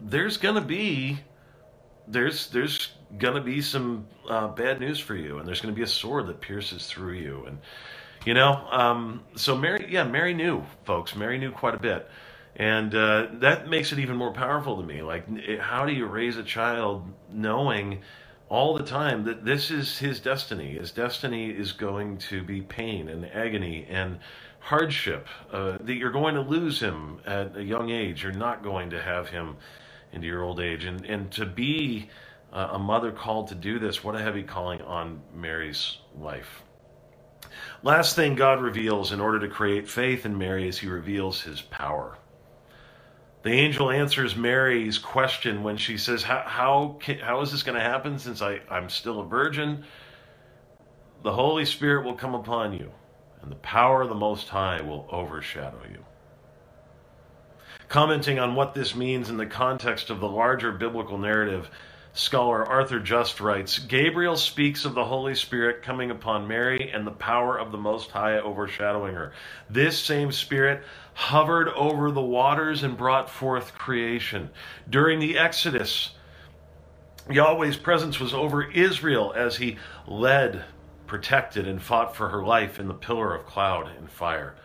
"There's 0.00 0.36
going 0.36 0.56
to 0.56 0.60
be, 0.60 1.20
there's 2.06 2.48
there's 2.50 2.90
to 3.36 3.40
be 3.40 3.60
some 3.60 4.06
uh, 4.28 4.48
bad 4.48 4.80
news 4.80 4.98
for 4.98 5.14
you, 5.14 5.38
and 5.38 5.46
there's 5.46 5.60
to 5.60 5.72
be 5.72 5.82
a 5.84 5.86
sword 5.86 6.26
that 6.26 6.40
pierces 6.40 6.86
through 6.86 7.14
you, 7.14 7.44
and 7.46 7.58
you 8.24 8.34
know, 8.34 8.66
um, 8.70 9.22
so 9.36 9.56
Mary, 9.56 9.86
yeah, 9.88 10.04
Mary 10.04 10.34
knew, 10.34 10.64
folks. 10.84 11.14
Mary 11.14 11.38
knew 11.38 11.52
quite 11.52 11.74
a 11.74 11.78
bit, 11.78 12.08
and 12.56 12.94
uh, 12.94 13.28
that 13.34 13.68
makes 13.68 13.92
it 13.92 13.98
even 13.98 14.16
more 14.16 14.32
powerful 14.32 14.76
to 14.80 14.82
me. 14.82 15.02
Like, 15.02 15.26
how 15.60 15.86
do 15.86 15.92
you 15.92 16.06
raise 16.06 16.36
a 16.36 16.42
child 16.42 17.06
knowing 17.30 18.02
all 18.48 18.74
the 18.74 18.82
time 18.82 19.24
that 19.24 19.44
this 19.44 19.70
is 19.70 19.98
his 19.98 20.20
destiny. 20.20 20.74
His 20.74 20.92
destiny 20.92 21.50
is 21.50 21.72
going 21.72 22.18
to 22.18 22.42
be 22.42 22.60
pain 22.60 23.08
and 23.08 23.26
agony 23.26 23.86
and 23.90 24.18
hardship, 24.60 25.26
uh, 25.52 25.78
that 25.80 25.94
you're 25.94 26.12
going 26.12 26.34
to 26.34 26.40
lose 26.40 26.80
him 26.80 27.20
at 27.26 27.56
a 27.56 27.62
young 27.62 27.90
age. 27.90 28.22
You're 28.22 28.32
not 28.32 28.62
going 28.62 28.90
to 28.90 29.02
have 29.02 29.28
him 29.28 29.56
into 30.12 30.26
your 30.26 30.42
old 30.42 30.60
age. 30.60 30.84
And, 30.84 31.04
and 31.04 31.30
to 31.32 31.46
be 31.46 32.08
a 32.52 32.78
mother 32.78 33.12
called 33.12 33.48
to 33.48 33.54
do 33.54 33.78
this, 33.78 34.02
what 34.02 34.14
a 34.14 34.22
heavy 34.22 34.42
calling 34.42 34.80
on 34.82 35.20
Mary's 35.34 35.98
life. 36.18 36.62
Last 37.82 38.16
thing 38.16 38.34
God 38.34 38.62
reveals 38.62 39.12
in 39.12 39.20
order 39.20 39.38
to 39.40 39.48
create 39.48 39.88
faith 39.88 40.26
in 40.26 40.36
Mary 40.36 40.68
is 40.68 40.78
he 40.78 40.88
reveals 40.88 41.42
his 41.42 41.60
power. 41.60 42.18
The 43.42 43.52
angel 43.52 43.90
answers 43.90 44.34
Mary's 44.34 44.98
question 44.98 45.62
when 45.62 45.76
she 45.76 45.98
says, 45.98 46.22
How, 46.22 46.42
how, 46.46 46.96
can, 46.98 47.18
how 47.18 47.42
is 47.42 47.52
this 47.52 47.62
going 47.62 47.78
to 47.78 47.84
happen 47.84 48.18
since 48.18 48.42
I, 48.42 48.60
I'm 48.68 48.88
still 48.88 49.20
a 49.20 49.24
virgin? 49.24 49.84
The 51.22 51.32
Holy 51.32 51.64
Spirit 51.64 52.04
will 52.04 52.14
come 52.14 52.34
upon 52.34 52.72
you, 52.72 52.90
and 53.42 53.50
the 53.50 53.56
power 53.56 54.02
of 54.02 54.08
the 54.08 54.14
Most 54.14 54.48
High 54.48 54.80
will 54.80 55.06
overshadow 55.10 55.80
you. 55.88 56.04
Commenting 57.88 58.40
on 58.40 58.56
what 58.56 58.74
this 58.74 58.96
means 58.96 59.30
in 59.30 59.36
the 59.36 59.46
context 59.46 60.10
of 60.10 60.18
the 60.18 60.28
larger 60.28 60.72
biblical 60.72 61.18
narrative, 61.18 61.70
scholar 62.16 62.64
Arthur 62.64 62.98
Just 62.98 63.40
writes 63.40 63.78
Gabriel 63.78 64.36
speaks 64.36 64.84
of 64.84 64.94
the 64.94 65.04
Holy 65.04 65.34
Spirit 65.34 65.82
coming 65.82 66.10
upon 66.10 66.48
Mary 66.48 66.90
and 66.90 67.06
the 67.06 67.10
power 67.10 67.58
of 67.58 67.72
the 67.72 67.78
Most 67.78 68.10
High 68.10 68.38
overshadowing 68.38 69.14
her. 69.14 69.32
This 69.68 69.98
same 69.98 70.32
Spirit 70.32 70.82
hovered 71.12 71.68
over 71.68 72.10
the 72.10 72.22
waters 72.22 72.82
and 72.82 72.96
brought 72.96 73.28
forth 73.28 73.74
creation. 73.74 74.50
During 74.88 75.18
the 75.18 75.38
Exodus, 75.38 76.14
Yahweh's 77.30 77.76
presence 77.76 78.18
was 78.18 78.32
over 78.32 78.70
Israel 78.70 79.34
as 79.36 79.56
he 79.56 79.76
led, 80.06 80.64
protected, 81.06 81.68
and 81.68 81.82
fought 81.82 82.16
for 82.16 82.30
her 82.30 82.44
life 82.44 82.78
in 82.78 82.88
the 82.88 82.94
pillar 82.94 83.34
of 83.34 83.46
cloud 83.46 83.90
and 83.98 84.10
fire. 84.10 84.56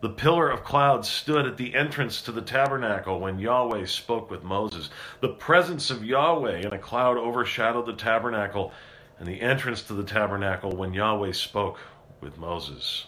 The 0.00 0.10
pillar 0.10 0.48
of 0.48 0.62
cloud 0.62 1.04
stood 1.04 1.46
at 1.46 1.56
the 1.56 1.74
entrance 1.74 2.22
to 2.22 2.32
the 2.32 2.40
tabernacle 2.42 3.18
when 3.18 3.40
Yahweh 3.40 3.86
spoke 3.86 4.30
with 4.30 4.44
Moses. 4.44 4.90
The 5.20 5.30
presence 5.30 5.90
of 5.90 6.04
Yahweh 6.04 6.58
in 6.58 6.72
a 6.72 6.78
cloud 6.78 7.16
overshadowed 7.16 7.86
the 7.86 7.94
tabernacle 7.94 8.72
and 9.18 9.26
the 9.26 9.40
entrance 9.40 9.82
to 9.82 9.94
the 9.94 10.04
tabernacle 10.04 10.70
when 10.70 10.94
Yahweh 10.94 11.32
spoke 11.32 11.80
with 12.20 12.38
Moses. 12.38 13.06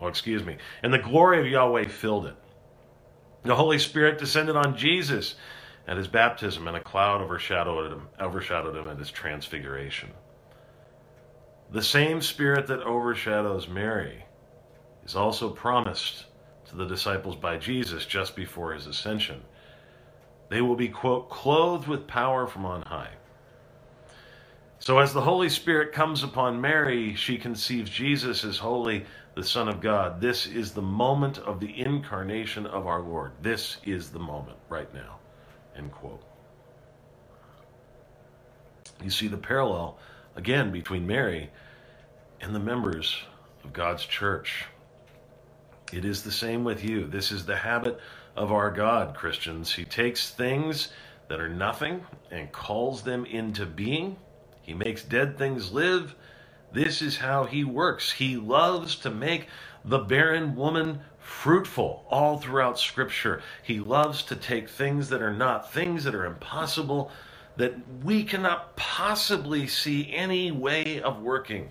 Oh, 0.00 0.08
excuse 0.08 0.44
me. 0.44 0.58
And 0.82 0.92
the 0.92 0.98
glory 0.98 1.40
of 1.40 1.46
Yahweh 1.46 1.88
filled 1.88 2.26
it. 2.26 2.36
The 3.44 3.56
Holy 3.56 3.78
Spirit 3.78 4.18
descended 4.18 4.56
on 4.56 4.76
Jesus 4.76 5.34
at 5.88 5.96
his 5.96 6.08
baptism, 6.08 6.68
and 6.68 6.76
a 6.76 6.80
cloud 6.80 7.22
overshadowed 7.22 7.90
him, 7.90 8.08
overshadowed 8.20 8.76
him 8.76 8.88
at 8.88 8.98
his 8.98 9.10
transfiguration. 9.10 10.10
The 11.70 11.82
same 11.82 12.20
Spirit 12.20 12.66
that 12.66 12.82
overshadows 12.82 13.66
Mary 13.66 14.21
is 15.04 15.16
also 15.16 15.50
promised 15.50 16.26
to 16.66 16.76
the 16.76 16.86
disciples 16.86 17.36
by 17.36 17.58
Jesus 17.58 18.06
just 18.06 18.36
before 18.36 18.72
his 18.72 18.86
ascension. 18.86 19.42
They 20.48 20.60
will 20.60 20.76
be, 20.76 20.88
quote, 20.88 21.30
clothed 21.30 21.88
with 21.88 22.06
power 22.06 22.46
from 22.46 22.66
on 22.66 22.82
high. 22.82 23.10
So, 24.78 24.98
as 24.98 25.12
the 25.12 25.20
Holy 25.20 25.48
Spirit 25.48 25.92
comes 25.92 26.24
upon 26.24 26.60
Mary, 26.60 27.14
she 27.14 27.38
conceives 27.38 27.88
Jesus 27.88 28.44
as 28.44 28.58
holy, 28.58 29.06
the 29.34 29.44
Son 29.44 29.68
of 29.68 29.80
God. 29.80 30.20
This 30.20 30.46
is 30.46 30.72
the 30.72 30.82
moment 30.82 31.38
of 31.38 31.60
the 31.60 31.80
incarnation 31.80 32.66
of 32.66 32.86
our 32.86 33.00
Lord. 33.00 33.32
This 33.40 33.76
is 33.84 34.10
the 34.10 34.18
moment 34.18 34.58
right 34.68 34.92
now. 34.92 35.20
End 35.76 35.92
quote. 35.92 36.22
You 39.02 39.10
see 39.10 39.28
the 39.28 39.36
parallel, 39.36 39.98
again, 40.36 40.70
between 40.72 41.06
Mary 41.06 41.50
and 42.40 42.54
the 42.54 42.60
members 42.60 43.22
of 43.64 43.72
God's 43.72 44.04
church. 44.04 44.64
It 45.92 46.04
is 46.04 46.22
the 46.22 46.32
same 46.32 46.64
with 46.64 46.82
you. 46.82 47.06
This 47.06 47.30
is 47.30 47.44
the 47.44 47.56
habit 47.56 48.00
of 48.34 48.50
our 48.50 48.70
God, 48.70 49.14
Christians. 49.14 49.74
He 49.74 49.84
takes 49.84 50.30
things 50.30 50.88
that 51.28 51.40
are 51.40 51.48
nothing 51.48 52.04
and 52.30 52.50
calls 52.50 53.02
them 53.02 53.26
into 53.26 53.66
being. 53.66 54.16
He 54.62 54.74
makes 54.74 55.02
dead 55.02 55.36
things 55.36 55.72
live. 55.72 56.14
This 56.72 57.02
is 57.02 57.18
how 57.18 57.44
he 57.44 57.64
works. 57.64 58.12
He 58.12 58.36
loves 58.36 58.96
to 58.96 59.10
make 59.10 59.48
the 59.84 59.98
barren 59.98 60.56
woman 60.56 61.00
fruitful 61.18 62.04
all 62.08 62.38
throughout 62.38 62.78
Scripture. 62.78 63.42
He 63.62 63.80
loves 63.80 64.22
to 64.24 64.36
take 64.36 64.68
things 64.68 65.10
that 65.10 65.22
are 65.22 65.32
not, 65.32 65.72
things 65.72 66.04
that 66.04 66.14
are 66.14 66.24
impossible, 66.24 67.10
that 67.56 67.74
we 68.02 68.24
cannot 68.24 68.76
possibly 68.76 69.66
see 69.66 70.12
any 70.14 70.50
way 70.50 71.00
of 71.02 71.20
working, 71.20 71.70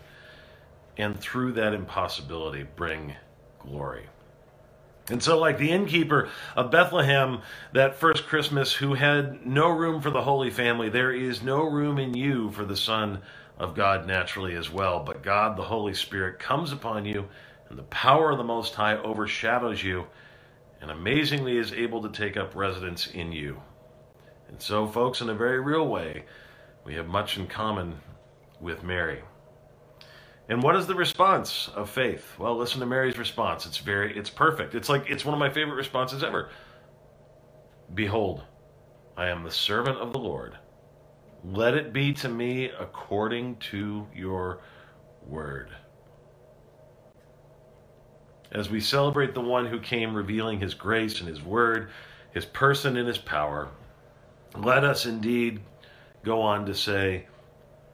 and 0.97 1.19
through 1.19 1.53
that 1.53 1.73
impossibility, 1.73 2.65
bring 2.75 3.15
glory. 3.59 4.05
And 5.09 5.21
so, 5.21 5.39
like 5.39 5.57
the 5.57 5.71
innkeeper 5.71 6.29
of 6.55 6.71
Bethlehem 6.71 7.41
that 7.73 7.95
first 7.95 8.27
Christmas, 8.27 8.73
who 8.73 8.93
had 8.93 9.45
no 9.45 9.69
room 9.69 10.01
for 10.01 10.11
the 10.11 10.21
Holy 10.21 10.49
Family, 10.49 10.89
there 10.89 11.11
is 11.11 11.41
no 11.41 11.63
room 11.63 11.97
in 11.97 12.13
you 12.13 12.51
for 12.51 12.65
the 12.65 12.77
Son 12.77 13.21
of 13.57 13.75
God 13.75 14.07
naturally 14.07 14.55
as 14.55 14.69
well. 14.69 15.03
But 15.03 15.23
God, 15.23 15.57
the 15.57 15.63
Holy 15.63 15.93
Spirit, 15.93 16.39
comes 16.39 16.71
upon 16.71 17.05
you, 17.05 17.27
and 17.69 17.77
the 17.77 17.83
power 17.83 18.31
of 18.31 18.37
the 18.37 18.43
Most 18.43 18.75
High 18.75 18.97
overshadows 18.97 19.83
you, 19.83 20.07
and 20.81 20.91
amazingly 20.91 21.57
is 21.57 21.73
able 21.73 22.01
to 22.03 22.09
take 22.09 22.37
up 22.37 22.55
residence 22.55 23.07
in 23.07 23.31
you. 23.31 23.61
And 24.49 24.61
so, 24.61 24.87
folks, 24.87 25.21
in 25.21 25.29
a 25.29 25.35
very 25.35 25.59
real 25.59 25.87
way, 25.87 26.25
we 26.85 26.95
have 26.95 27.07
much 27.07 27.37
in 27.37 27.47
common 27.47 27.99
with 28.59 28.83
Mary. 28.83 29.21
And 30.51 30.61
what 30.61 30.75
is 30.75 30.85
the 30.85 30.95
response 30.95 31.69
of 31.75 31.89
faith? 31.89 32.37
Well, 32.37 32.57
listen 32.57 32.81
to 32.81 32.85
Mary's 32.85 33.17
response. 33.17 33.65
It's 33.65 33.77
very 33.77 34.17
it's 34.17 34.29
perfect. 34.29 34.75
It's 34.75 34.89
like 34.89 35.09
it's 35.09 35.23
one 35.23 35.33
of 35.33 35.39
my 35.39 35.49
favorite 35.49 35.75
responses 35.75 36.25
ever. 36.25 36.49
Behold, 37.95 38.43
I 39.15 39.29
am 39.29 39.43
the 39.43 39.49
servant 39.49 39.99
of 39.99 40.11
the 40.11 40.19
Lord. 40.19 40.57
Let 41.45 41.75
it 41.75 41.93
be 41.93 42.11
to 42.15 42.27
me 42.27 42.69
according 42.77 43.59
to 43.71 44.05
your 44.13 44.59
word. 45.25 45.69
As 48.51 48.69
we 48.69 48.81
celebrate 48.81 49.33
the 49.33 49.39
one 49.39 49.65
who 49.65 49.79
came 49.79 50.13
revealing 50.13 50.59
his 50.59 50.73
grace 50.73 51.21
and 51.21 51.29
his 51.29 51.41
word, 51.41 51.91
his 52.33 52.43
person 52.45 52.97
and 52.97 53.07
his 53.07 53.17
power, 53.17 53.69
let 54.57 54.83
us 54.83 55.05
indeed 55.05 55.61
go 56.25 56.41
on 56.41 56.65
to 56.65 56.75
say, 56.75 57.25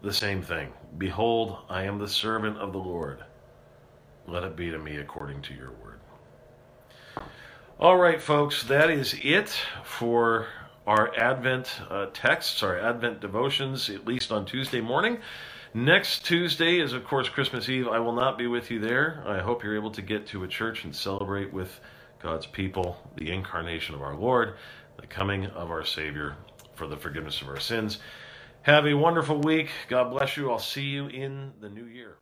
the 0.02 0.14
same 0.14 0.42
thing. 0.42 0.72
Behold, 0.98 1.58
I 1.70 1.84
am 1.84 2.00
the 2.00 2.08
servant 2.08 2.58
of 2.58 2.72
the 2.72 2.80
Lord. 2.80 3.24
Let 4.28 4.44
it 4.44 4.56
be 4.56 4.70
to 4.72 4.78
me 4.78 4.98
according 4.98 5.42
to 5.44 5.54
your 5.54 5.72
word. 5.72 6.00
All 7.80 7.98
right, 7.98 8.22
folks, 8.22 8.64
that 8.64 8.90
is 8.90 9.16
it 9.22 9.50
for 9.84 10.48
our 10.86 11.16
Advent 11.16 11.82
uh, 11.90 12.08
texts, 12.14 12.64
our 12.64 12.80
Advent 12.80 13.20
devotions, 13.20 13.90
at 13.90 14.06
least 14.06 14.32
on 14.32 14.46
Tuesday 14.46 14.82
morning. 14.82 15.20
Next 15.74 16.26
Tuesday 16.26 16.80
is, 16.80 16.94
of 16.94 17.04
course, 17.04 17.30
Christmas 17.30 17.70
Eve. 17.70 17.88
I 17.88 18.00
will 18.00 18.14
not 18.14 18.38
be 18.38 18.48
with 18.48 18.72
you 18.72 18.80
there. 18.80 19.24
I 19.28 19.40
hope 19.40 19.64
you're 19.64 19.76
able 19.76 19.92
to 19.92 20.02
get 20.02 20.26
to 20.28 20.44
a 20.44 20.48
church 20.48 20.86
and 20.86 20.96
celebrate 20.96 21.54
with 21.54 21.80
God's 22.20 22.48
people 22.48 22.98
the 23.16 23.30
incarnation 23.30 23.94
of 23.94 24.02
our 24.02 24.16
Lord, 24.16 24.56
the 25.00 25.08
coming 25.08 25.46
of 25.48 25.70
our 25.70 25.86
Savior 25.86 26.36
for 26.74 26.88
the 26.88 26.98
forgiveness 26.98 27.42
of 27.42 27.50
our 27.50 27.60
sins. 27.60 28.00
Have 28.68 28.86
a 28.86 28.96
wonderful 28.96 29.40
week. 29.40 29.70
God 29.88 30.12
bless 30.12 30.38
you. 30.38 30.52
I'll 30.52 30.60
see 30.60 30.84
you 30.84 31.08
in 31.08 31.54
the 31.62 31.70
new 31.70 31.86
year. 31.86 32.18